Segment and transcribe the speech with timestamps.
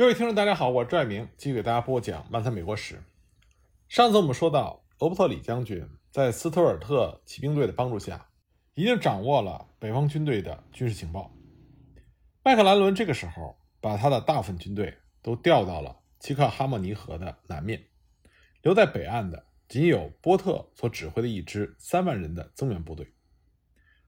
[0.00, 2.94] 各位听众，大家好，我是拽明，继续给大家播讲《漫谈美国史》。
[3.86, 8.26] 上次我们说到，罗伯特·李将军在斯图尔特骑兵队的帮助下，
[8.72, 11.30] 已经掌握了北方军队的军事情报。
[12.42, 17.86] 麦克兰伦这个时候把他的大部分军队都调到了齐克哈默尼河的南面，
[18.62, 23.06] 留在北岸的仅有波特所指挥的一支三万人的增援部队。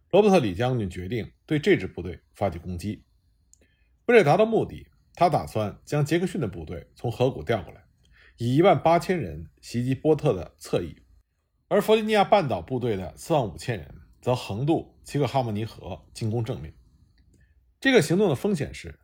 [0.09, 3.05] 罗伯特·李将军决定对这支部队发起攻击。
[4.07, 7.85] 为了达到目的，他打算将杰克逊的部队从河谷调过来，
[8.39, 10.97] 以一万八千人袭击波特的侧翼，
[11.69, 16.75] 而弗吉尼亚半岛部队的四万五千人则横渡齐克哈莫尼河进攻正面。
[17.81, 18.99] 这个行动的风险是，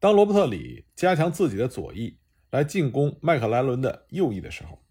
[0.00, 2.18] 当罗伯特里加强自己的左翼
[2.50, 4.82] 来进攻麦克莱伦的右翼的时候，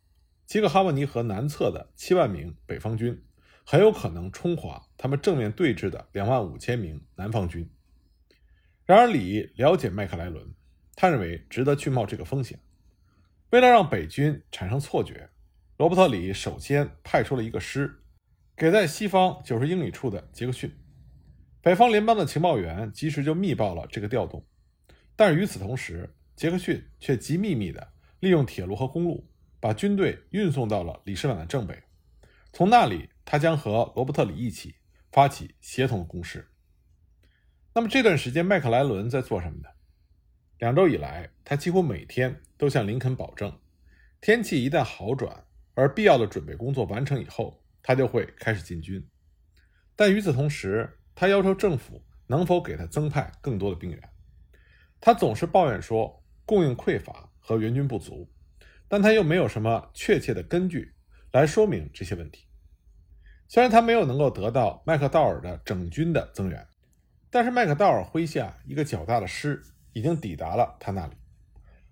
[0.45, 3.23] 齐克哈莫尼河南侧的七万名北方军
[3.65, 7.69] 很有可能冲垮他们正面对峙的两万五千名南方军。
[8.93, 10.53] 然而，李了解麦克莱伦，
[10.95, 12.59] 他认为值得去冒这个风险。
[13.49, 15.31] 为了让北军产生错觉，
[15.77, 18.03] 罗伯特·李首先派出了一个师，
[18.55, 20.71] 给在西方九十英里处的杰克逊。
[21.59, 24.45] 北方联邦的情报员及时就密报了这个调动，
[25.15, 29.27] 但是与此同时，杰克逊却极秘密地利用铁路和公路，
[29.59, 31.81] 把军队运送到了里士满的正北。
[32.51, 34.75] 从那里，他将和罗伯特·李一起
[35.11, 36.47] 发起协同攻势。
[37.75, 39.69] 那么这段时间，麦克莱伦在做什么呢？
[40.59, 43.51] 两周以来，他几乎每天都向林肯保证，
[44.21, 45.43] 天气一旦好转，
[45.73, 49.03] 而必要的准备工作完成以后，他就会开始进军。
[49.95, 53.99] 但与此同时，他要求政府能否给他增派更多的兵员。
[55.01, 58.31] 他总是抱怨说供应匮乏和援军不足，
[58.87, 60.93] 但他又没有什么确切的根据
[61.31, 62.47] 来说明这些问题。
[63.47, 66.67] 虽然他没有能够得到麦克道尔的整军的增援。
[67.33, 69.59] 但是麦克道尔麾下一个较大的师
[69.93, 71.13] 已经抵达了他那里，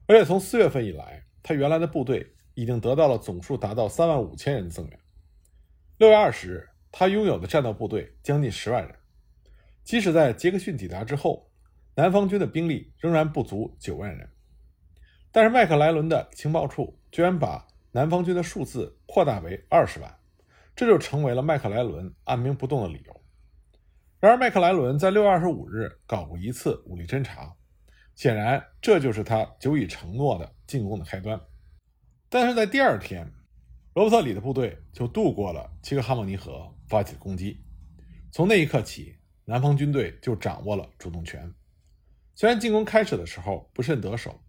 [0.05, 4.99] 而且从四月份以来，他原来的部队已经得到了总数达到三万五千人的增援。
[5.97, 8.95] 六月二十日，他拥有的战斗部队将近十万人。
[9.83, 11.49] 即使在杰克逊抵达之后，
[11.95, 14.29] 南方军的兵力仍然不足九万人。
[15.31, 20.19] 但是麦克莱伦的情报处居然把南方军的数字扩大为二十万，
[20.75, 23.20] 这就成为了麦克莱伦按兵不动的理由。
[24.21, 27.55] 然而，麦克莱伦在六月二十五日搞过一次武力侦察，
[28.13, 31.41] 显然这就是他久已承诺的进攻的开端。
[32.29, 33.25] 但是在第二天，
[33.95, 37.65] 罗伯特里的部队就渡过了齐克哈莫尼河，发起了攻击。
[38.31, 39.15] 从那一刻起，
[39.45, 41.51] 南方军队就掌握了主动权。
[42.35, 44.39] 虽然进攻开始的时候不甚得手，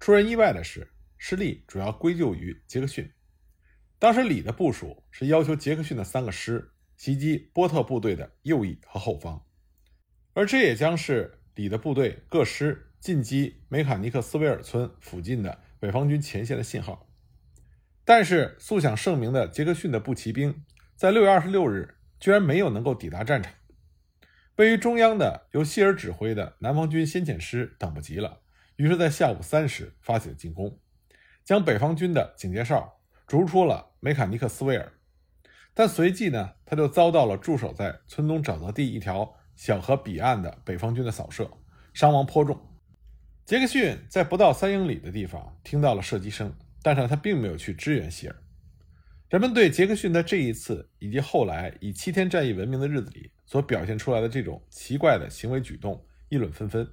[0.00, 3.08] 出人意外的是，失利主要归咎于杰克逊。
[4.00, 6.68] 当时李的部署是要求杰克逊的三个师。
[7.02, 9.44] 袭击波特部队的右翼和后方，
[10.34, 17.08] 而这也将是李的部队各师进击梅卡尼克斯维尔村附近的北方军前线的信号。
[18.04, 20.64] 但是，素想盛名的杰克逊的步骑兵
[20.94, 23.52] 在六月二十六日居然没有能够抵达战场。
[24.54, 28.42] 位于中央的由希尔指挥的南方军先遣师等不及了，
[28.76, 30.78] 于是，在下午三时发起了进攻，
[31.42, 34.92] 将北方军的警戒哨逐出了梅卡尼克斯维尔。
[35.74, 41.50] 但随即呢，他就遭到了驻守在村东沼泽地一条小河彼岸的北方军的扫射，
[41.94, 42.60] 伤亡颇重。
[43.44, 48.36] 杰克逊在不到三英里的地方听到了射击声，但是他并没有去支援希尔。
[49.28, 56.86] 人们对杰克逊在这一次以及后来以七天战役闻名的日子里所表现出来的这种奇怪的行为举动议论纷纷。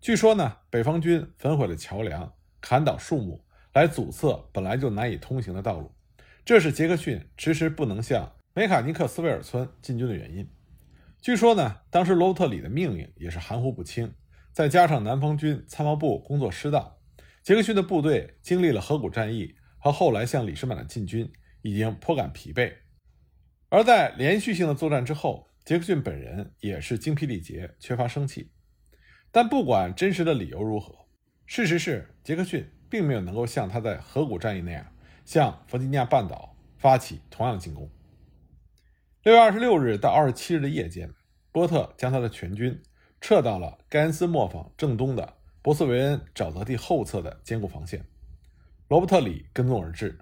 [0.00, 5.95] 据说呢，北方军焚毁了桥梁，砍倒树木，来阻塞本来就难以通行的道路。
[6.46, 10.48] 这是杰克逊迟迟不能向梅卡尼克斯维尔村进军的原因。
[11.20, 14.14] 据说呢，当时罗伯特里的命令也是含糊不清，
[14.52, 16.98] 再加上南方军参谋部工作失当，
[17.42, 21.28] 杰克逊的部队经历了河谷战役和后来向里士满的进军，
[21.62, 22.72] 已经颇感疲惫。
[23.68, 28.52] 而在连续性的作战之后，杰克逊本人也是精疲力竭，缺乏生气。
[29.32, 30.94] 但不管真实的理由如何，
[31.44, 34.86] 事实是杰克逊并没有能够像他在河谷战役那样。
[35.26, 37.90] 向弗吉尼亚半岛发起同样的进攻。
[39.24, 41.12] 六月二十六日到二十七日的夜间，
[41.50, 42.80] 波特将他的全军
[43.20, 48.06] 撤到了盖恩斯磨坊正东的博斯维恩沼泽地后侧的坚固防线。
[48.88, 50.16] 罗伯特里跟踪而至，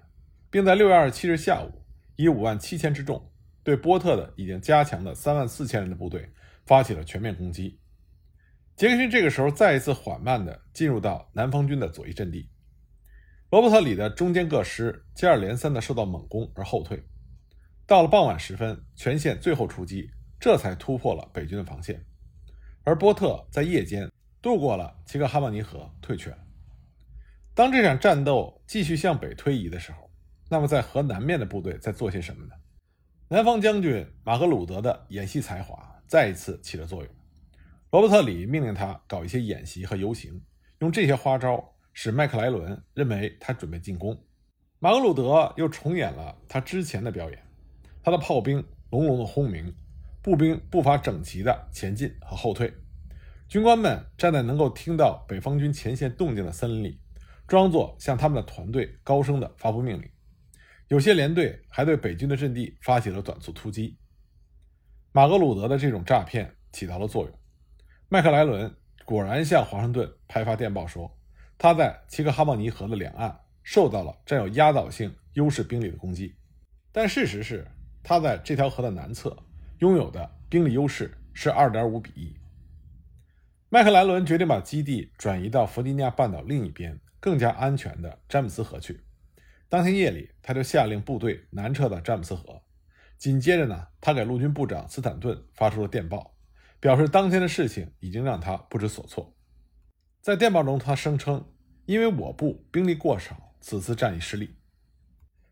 [0.49, 1.71] 并在六月二十七日下午
[2.15, 3.31] 以五万七千之众
[3.63, 6.27] 对波特的已经加强的三万四千人的部队
[6.65, 7.79] 发起了全面攻击。
[8.75, 12.49] 杰克逊这个时候再一次缓慢地进入到南方军的左翼阵地。
[13.51, 17.03] 罗伯特里的中间各师接二连三地受到猛攻而后退，
[17.85, 20.09] 到了傍晚时分，全线最后出击，
[20.39, 22.03] 这才突破了北军的防线。
[22.83, 24.11] 而波特在夜间
[24.41, 26.35] 渡过了齐克哈瓦尼河，退却。
[27.53, 30.09] 当这场战斗继续向北推移的时候，
[30.49, 32.51] 那么在河南面的部队在做些什么呢？
[33.29, 37.15] 南方将军马格鲁德的演戏才华再一次起了作用。
[37.91, 40.43] 罗伯特里命令他搞一些演习和游行，
[40.79, 44.15] 用这些花招使麦克莱伦认为他准备进攻。
[44.79, 47.43] 马格鲁德又重演了他之前的表演，
[48.03, 49.73] 他的炮兵隆隆的轰鸣，
[50.21, 52.71] 步兵步伐整齐的前进和后退，
[53.47, 56.99] 军官们站在能够听到北方军前线动静的森林里，
[57.47, 60.09] 装作向他们的团队高声的发布命令。
[60.89, 63.97] 有些连队还对北军的阵地发起了短促突击。
[65.13, 67.39] 马格鲁德的这种诈骗起到了作用。
[68.09, 68.75] 麦克莱伦
[69.05, 71.14] 果然向华盛顿派发电报说，
[71.57, 76.35] 他在齐克哈莫尼河的两岸受到了占有压倒性优势兵力的攻击，
[76.91, 77.67] 但事实是
[78.03, 79.35] 他在这条河的南侧
[79.79, 82.35] 拥有的兵力优势是二点五比一。
[83.69, 89.01] 麦克莱伦决定把基地转移到弗吉尼亚半岛另一边更加安全的詹姆斯河去。
[89.67, 92.61] 当天夜里，他就下令部队南撤到詹姆斯河。
[93.17, 96.33] 紧接着呢，他给陆军部长斯坦顿发出了电报。
[96.79, 99.34] 表示当天的事情已经让他不知所措。
[100.25, 101.45] 在电报中，他声称
[101.85, 104.55] ：“因为我部兵力过少，此次战役失利。”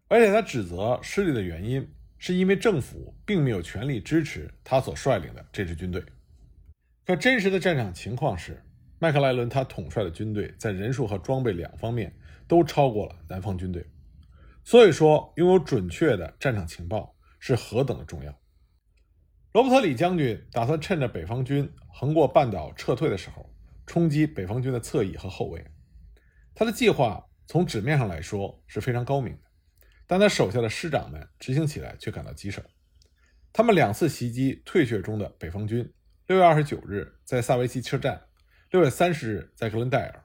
[0.09, 1.87] 而且他指责失利的原因
[2.17, 6.03] 是因为政府并没有全力支持他所率领的这支军队。
[7.05, 8.63] 可真实的战场情况是，
[8.97, 12.11] 麦克莱伦他统帅的军队在人数和装备两方面
[12.47, 13.85] 都超过了南方军队。
[14.63, 18.35] 所以说，拥有准确的战场情报是何等的重要。
[19.51, 23.52] 罗伯特·李将军打算趁着北方军横过半岛撤退的时候，
[23.93, 25.63] 冲击北方军的侧翼和后卫。
[26.55, 29.41] 他的计划从纸面上来说是非常高明的，
[30.07, 32.63] 但他手下的师长们执行起来却感到棘手。
[33.51, 35.93] 他们两次袭击退却中的北方军：
[36.25, 38.19] 六月二十九日在萨维奇车站，
[38.71, 40.23] 六月三十日在格伦戴尔。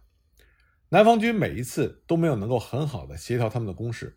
[0.88, 4.16] 南方军每一次都没有能够很好的协调他们的攻势。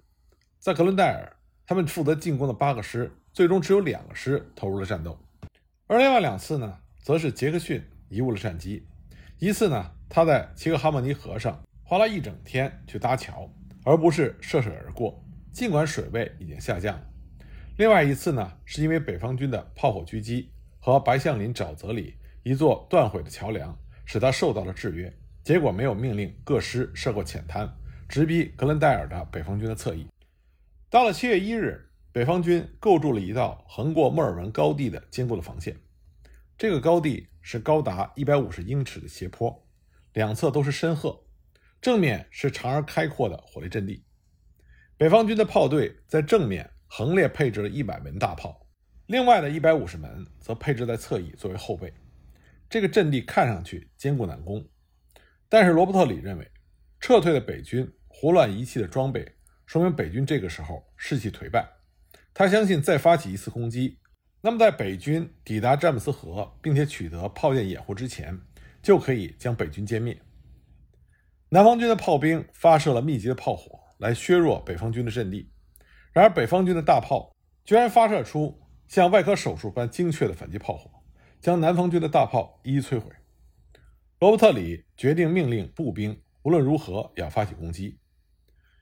[0.60, 3.12] 在格伦戴尔，他们负责进攻的八个师。
[3.34, 5.20] 最终只有两个师投入了战斗，
[5.88, 8.88] 而另外两次呢，则是杰克逊贻误了战机。
[9.44, 13.52] 一次呢，他在齐克哈曼尼河上花了一整天去搭桥，
[13.84, 15.20] 而不是涉水而过，
[15.52, 17.04] 尽管水位已经下降了。
[17.76, 25.12] 另外一次呢，是因为北方军的炮火狙击和白象林沼泽里一座断毁的桥梁，使他受到了制约，
[25.44, 27.68] 结果没有命令各师涉过浅滩，
[28.08, 30.06] 直逼格伦戴尔的北方军的侧翼。
[30.88, 31.88] 到了七月一日。
[32.14, 35.78] 北方军构筑了一道横过莫尔文高地的坚固的防线，
[36.58, 39.68] 这个高地是高达一百五十英尺的斜坡，
[40.14, 41.26] 两侧都是深壑，
[41.82, 44.06] 正面是长而开阔的火力阵地。
[44.98, 48.68] 北方军的炮队在正面横列配置了一百门大炮，
[49.08, 51.92] 另外的一百五十门则配置在侧翼作为后备。
[52.70, 54.66] 这个阵地看上去坚固难攻，
[55.50, 56.50] 但是罗伯特里认为，
[57.00, 59.36] 撤退的北军胡乱遗弃的装备，
[59.66, 61.68] 说明北军这个时候士气颓败。
[62.34, 64.00] 他相信，再发起一次攻击，
[64.42, 68.40] 那么在北军抵达詹姆斯河并且取得炮舰掩护之前，
[68.82, 70.20] 就可以将北军歼灭。
[71.50, 75.52] 南方军的炮兵发射了密集的炮火来削弱北方军的阵地，
[76.12, 80.90] 然而北方军的大炮居然发射出像外科手术般精确的反击炮火，
[81.40, 83.12] 将南方军的大炮一一摧毁。
[84.20, 88.00] 罗伯特里决定命令步兵无论如何也要发起攻击。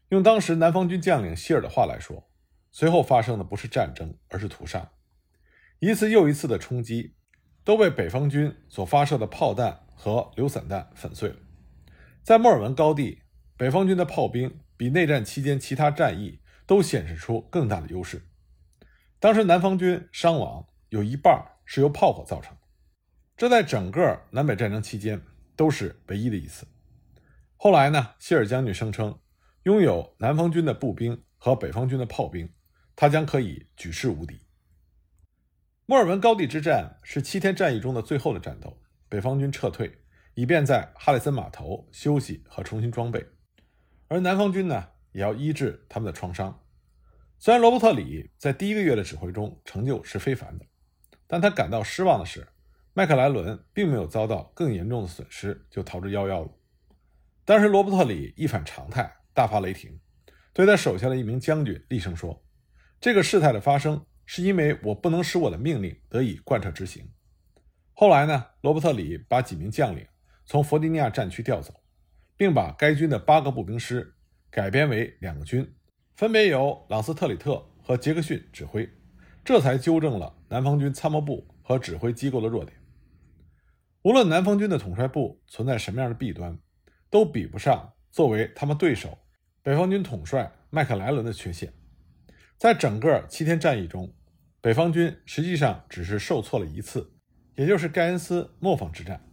[0.10, 2.26] 用当时南方军将领希尔的话来说。
[2.72, 4.92] 随后发生的不是战争，而是屠杀。
[5.80, 7.16] 一次又一次的冲击
[7.64, 11.38] 都被北方军所发射的炮弹和流散弹粉碎了。
[12.22, 13.22] 在莫尔文高地，
[13.56, 18.22] 北方军的炮兵比内战期间其他战役都显示出更大的优势。
[19.20, 22.58] 当时南方军伤亡有一半是由炮火造成，
[23.38, 25.22] 这在整个南北战争期间
[25.56, 26.68] 都是唯一的一次。
[27.56, 29.18] 后来呢，希尔将军声称
[29.64, 32.50] 拥有南方军的步兵和北方军的炮兵。
[32.96, 34.42] 他将可以举世无敌。
[35.90, 38.80] 莫尔文高地之战是七天战役中的最后的战斗，
[39.10, 39.92] 北方军撤退，
[40.36, 43.26] 以便在哈里森码头休息和重新装备，
[44.08, 46.64] 而南方军呢，也要医治他们的创伤。
[47.40, 50.66] 虽然罗伯特里在第一个月的指挥中成就是非凡的，
[51.26, 52.48] 但他感到失望的是，
[52.94, 56.52] 麦克莱伦并没有遭到更严重的损失就逃之夭夭了。
[57.46, 60.00] 当时罗伯特里一反常态，大发雷霆，
[60.54, 62.46] 对他手下的一名将军厉声说。
[63.02, 67.04] 这个事态的发生，是因为我不能使我的命令得以贯彻执行。
[67.96, 70.06] 后来呢，罗伯特里把几名将领
[70.46, 71.74] 从弗吉尼亚战区调走，
[72.38, 74.14] 并把该军的八个步兵师
[74.52, 75.68] 改编为两个军，
[76.16, 78.88] 分别由朗斯特里特和杰克逊指挥，
[79.44, 82.78] 这才纠正了南方军参谋部和指挥机构的弱点。
[84.04, 86.56] 无论南方军的统帅部存在什么样的弊端，
[87.10, 89.18] 都比不上作为他们对手
[89.64, 91.74] 北方军统帅麦克莱伦的缺陷。
[92.60, 94.14] 在整个七天战役中，
[94.62, 97.14] 北方军实际上只是受挫了一次，
[97.56, 99.26] 也就是盖恩斯磨坊之战。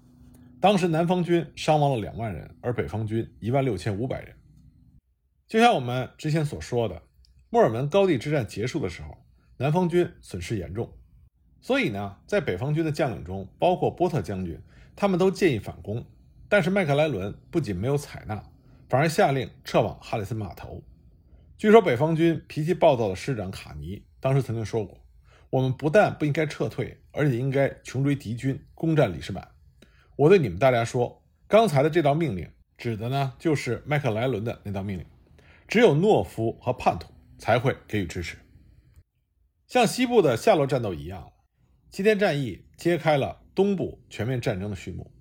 [0.60, 4.36] 当时南方军伤亡了两万人，而北方军一万六千五百人。
[5.48, 7.02] 就像我们之前所说的，
[7.50, 9.18] 莫尔门高地之战结束的时候，
[9.56, 10.92] 南方军损失严重，
[11.60, 14.60] 所以呢，在北方军的将领中，包括波特将军，
[14.94, 16.06] 他们都建议反攻。
[16.48, 18.40] 但是麦克莱伦不仅没有采纳，
[18.88, 20.84] 反而下令撤往哈里森码头。
[21.58, 24.98] 据说北方军脾气暴躁的师长卡尼当时曾经说过
[25.50, 29.48] ：“我们不但不应该撤退，而且应该穷追敌军，攻占里士满。”
[30.16, 35.06] 我对你们大家说，刚才的这道命令指的呢，就是麦克莱伦的那道命令。
[35.68, 38.36] 只有懦夫和叛徒才会给予支持。
[39.66, 41.32] 像西部的夏洛战斗一样，
[41.90, 45.12] 七天战役揭开了东部全面战争的序幕。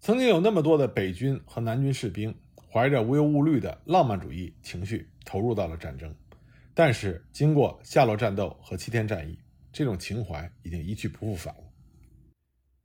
[0.00, 2.34] 曾经有那么多的北军和南军士兵
[2.70, 6.14] 怀着无忧无虑的浪漫主义情绪投入到了战争，
[6.72, 9.38] 但是经过夏洛战斗和七天战役，
[9.74, 11.64] 这种情怀已经一去不复返了。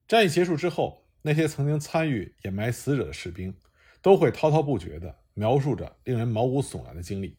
[0.08, 1.06] 战役结束之后。
[1.22, 3.54] 那些曾经参与掩埋死者的士兵，
[4.02, 7.38] 都会滔滔不绝地描述着令人毛骨悚然的经历。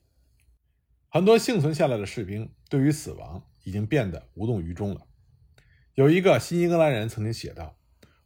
[1.08, 5.06] 很多幸存下来的士兵对于死亡已经变得无动于衷了。
[5.94, 7.78] 有一个新英格兰人曾经写道：“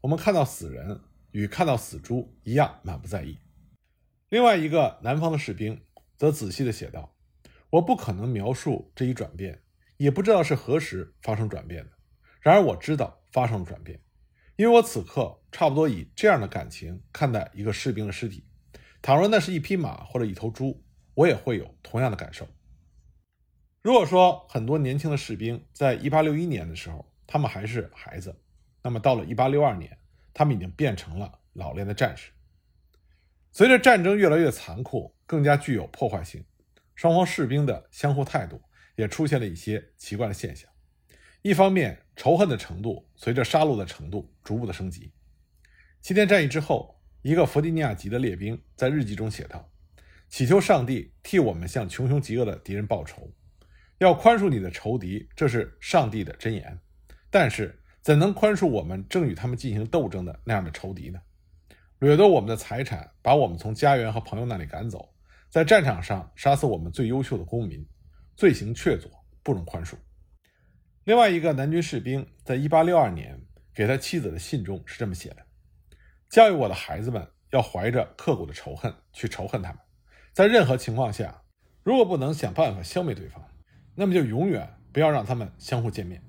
[0.02, 1.00] 我们看到死人
[1.30, 3.38] 与看到死猪一样满不在意。”
[4.30, 5.80] 另外一个南方的士兵
[6.16, 7.16] 则仔细地写道
[7.70, 9.62] ：“我不可能描述这一转变，
[9.96, 11.90] 也不知道是何时发生转变的。
[12.40, 14.00] 然而我知道发生了转变。”
[14.56, 18.46] 因为我此刻差不多以这样的感情看待一个士兵的尸体，
[19.02, 20.80] 倘若那是一匹马或者一头猪，
[21.14, 22.46] 我也会有同样的感受。
[23.82, 28.40] 如果说很多年轻的士兵在1861年的时候，他们还是孩子，
[28.80, 29.98] 那么到了1862年，
[30.32, 32.30] 他们已经变成了老练的战士。
[33.50, 36.44] 随着战争越来越残酷，更加具有破坏性，
[36.94, 38.62] 双方士兵的相互态度
[38.96, 40.70] 也出现了一些奇怪的现象。
[41.42, 45.12] 一方面，仇恨的程度随着杀戮的程度逐步的升级。
[46.00, 49.70] 七天战役之后，一个弗吉尼亚籍的列兵在日记中写道
[50.28, 53.30] ：“祈求上帝替我们向穷凶极恶的敌人报仇，
[53.98, 56.78] 要宽恕你的仇敌，这是上帝的箴言。
[57.30, 61.20] 但是，怎能宽恕我们正与他们进行斗争的那样的仇敌呢？
[61.98, 65.14] 掠夺我们的财产，把我们从家园和朋友那里赶走，
[65.48, 67.86] 在战场上杀死我们最优秀的公民，
[68.36, 69.08] 罪行确凿，
[69.42, 69.94] 不容宽恕。”
[71.04, 73.40] 另外一个南军士兵在1862年
[73.74, 75.38] 给他妻子的信中是这么写的
[76.30, 79.78] ：“教育我的孩子们要怀着刻骨的仇恨去仇恨他们，
[80.32, 81.42] 在任何情况下，
[81.82, 83.44] 如果不能想办法消灭对方，
[83.94, 86.22] 那么就永远不要让他们相互见面。”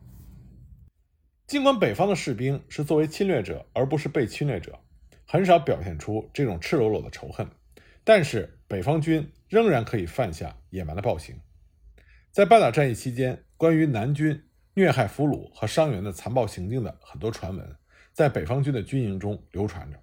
[1.48, 4.80] 尽管北方的士兵是作为侵略者而不是被侵略者，
[5.26, 7.48] 很少表现出这种赤裸裸的仇恨，
[8.04, 11.40] 但是北方军仍然可以犯下野蛮的暴行。
[12.36, 14.44] 在半岛战役期间，关于南军。
[14.74, 17.76] 虐害俘虏和伤员的残暴行径的很多传闻，
[18.12, 19.98] 在北方军的军营中流传着。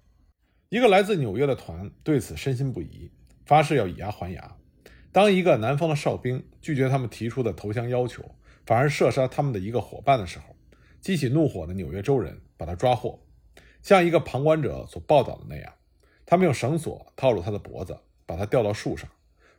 [0.69, 3.11] 一个来自纽约的团对此深信不疑，
[3.45, 4.57] 发誓要以牙还牙。
[5.11, 8.23] 当一个南方的哨兵拒绝他们提出的投降要求，
[8.65, 10.55] 反而射杀他们的一个伙伴的时候，
[10.99, 13.23] 激起怒火的纽约州人把他抓获，
[13.83, 15.71] 像一个旁观者所报道的那样，
[16.25, 19.07] 他们用绳索套住他的脖子，把他吊到树上，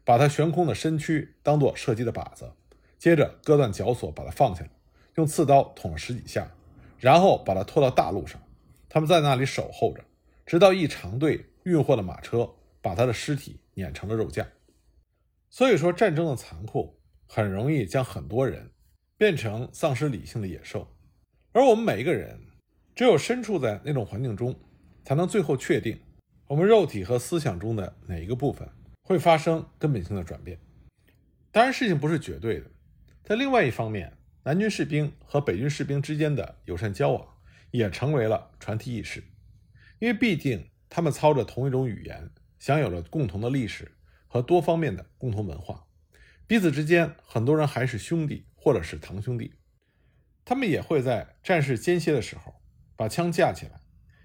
[0.02, 2.50] 把他悬空的身躯当作射击的靶子，
[3.04, 4.70] 接着割断绞索，把他放下来。
[5.16, 6.50] 用刺刀捅了十几下，
[6.98, 8.40] 然后把他拖到大路上。
[8.88, 10.02] 他们在那里守候着，
[10.46, 14.46] 直到一长队运货的马车把他的尸体碾成了肉酱。
[15.50, 18.70] 所以说，战争的残酷很容易将很多人
[19.18, 20.88] 变成丧失理性的野兽。
[21.52, 22.40] 而我们每一个人，
[22.94, 24.58] 只有身处在那种环境中，
[25.04, 26.00] 才能最后确定
[26.46, 28.66] 我们肉体和思想中的哪一个部分
[29.02, 30.58] 会发生根本性的转变。
[31.52, 32.70] 当然，事情不是绝对的。
[33.24, 37.26] 在另外一方面，南军士兵和北军士兵之间的友善交往
[37.70, 39.24] 也成为了传奇轶事，
[39.98, 45.86] 因为毕竟他们操着同一种语言，享有了共同的历史和多方面的共同文化，
[46.46, 49.54] 彼此之间很多人还是兄弟或者是堂兄弟。
[50.44, 52.56] 他们也会在战事间歇的时候
[52.94, 53.80] 把枪架起来，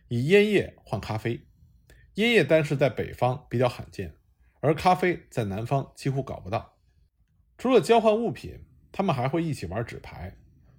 [0.10, 1.48] 以烟叶换咖啡。
[2.16, 4.18] 烟叶单是在北方比较罕见，
[4.60, 6.78] 而咖啡在南方几乎搞不到。
[7.58, 8.66] 除了交换物品。
[8.92, 10.36] 他们还会一起玩纸牌，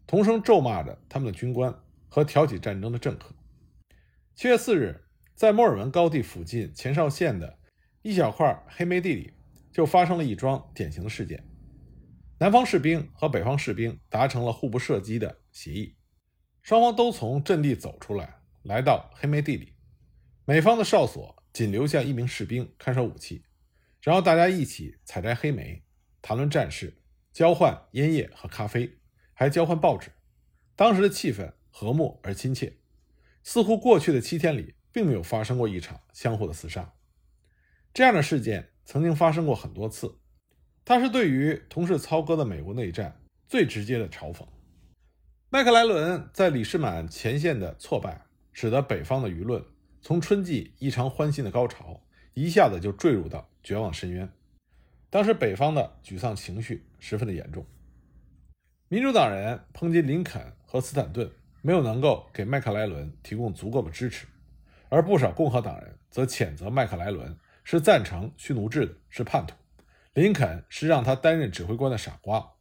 [0.06, 1.74] 同声咒骂着他们的军官
[2.08, 3.34] 和挑起战争的政客。
[4.34, 7.58] 七月四日，在莫尔文高地附近前哨线的
[8.02, 9.34] 一小块黑莓地里，
[9.70, 11.46] 就发生了一桩典型的事件：
[12.38, 15.94] 南方士兵和北方士兵达成了互不射击的协议，
[16.62, 19.74] 双方都从阵地走出来，来到黑莓地里，
[20.44, 23.44] 美方的哨所仅留下一名士兵看守武器，
[24.00, 25.82] 然后大家一起采摘黑莓，
[26.22, 26.99] 谈论战事，
[27.32, 28.98] 交换烟叶和咖啡，
[29.32, 30.10] 还交换报纸。
[30.74, 32.78] 当时的气氛和睦而亲切，
[33.42, 36.94] 似乎过去的七天里并没有发生过一场相互的厮杀。
[37.92, 40.18] 这样的事件曾经发生过很多次，
[40.84, 44.46] 它是对于同是操戈的美国内战最直接的嘲讽。
[45.50, 49.64] 麦克莱伦在李士满前线的挫败，使得北方的舆论
[50.00, 52.00] 从春季异常欢欣的高潮，
[52.34, 54.32] 一下子就坠入到绝望深渊。
[55.10, 57.66] 当时北方的沮丧情绪十分的严重，
[58.88, 64.26] 民主党人抨击林肯和斯坦顿没有能够给麦克莱伦提供足够的支持，
[64.88, 69.54] 而不少共和党人则谴责麦克莱伦是赞成蓄奴制的，是叛徒。
[70.14, 72.54] 林肯是让他担任指挥官的傻瓜。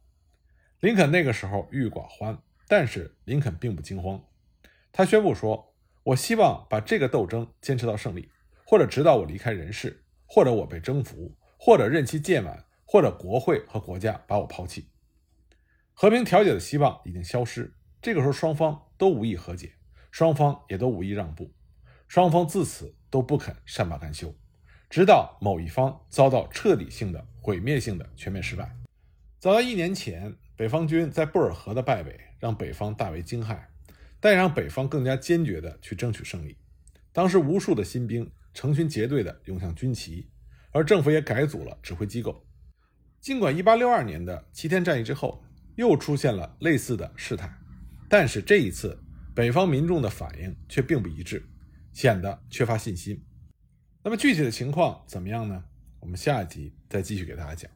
[0.80, 2.38] 林肯那个时候郁郁寡欢。
[2.72, 4.24] 但是林肯并不惊慌，
[4.92, 5.74] 他宣布说
[6.06, 8.30] ：“我希望把这个斗争坚持到胜利，
[8.64, 14.88] 或者直到我离开人世，或者我被征服，或者任期届满，或者国会和国家把我抛弃。
[15.92, 17.74] 和平调解的希望已经消失。
[18.00, 19.74] 这个时候，双方都无意和解，
[20.10, 21.52] 双方也都无意让步，
[22.08, 24.34] 双方自此都不肯善罢甘休，
[24.88, 28.74] 直到某一方遭到彻底性的、毁灭性的全面失败。
[29.38, 33.58] 早在一年前。”北方军在布尔河的败北让北方大为惊骇，
[34.20, 36.58] 但也让北方更加坚决地去争取胜利。
[37.12, 40.28] 当时，无数的新兵成群结队地涌向军旗，
[40.72, 42.46] 而政府也改组了指挥机构。
[43.20, 45.44] 尽管1862年的七天战役之后
[45.76, 47.52] 又出现了类似的事态，
[48.08, 48.98] 但是这一次
[49.34, 51.46] 北方民众的反应却并不一致，
[51.92, 53.22] 显得缺乏信心。
[54.02, 55.64] 那么具体的情况怎么样呢？
[56.00, 57.70] 我们下一集再继续给大家讲。